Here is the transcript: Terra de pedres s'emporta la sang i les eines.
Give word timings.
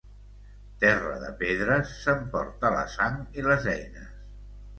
Terra 0.83 1.19
de 1.23 1.29
pedres 1.41 1.91
s'emporta 1.99 2.73
la 2.77 2.81
sang 2.95 3.21
i 3.41 3.47
les 3.51 3.71
eines. 3.77 4.11